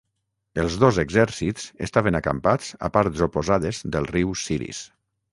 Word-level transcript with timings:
Els 0.61 0.75
dos 0.83 0.95
exèrcits 1.01 1.67
estaven 1.87 2.17
acampats 2.19 2.71
a 2.89 2.89
parts 2.95 3.21
oposades 3.27 3.83
del 3.97 4.09
riu 4.13 4.33
Siris. 4.45 4.81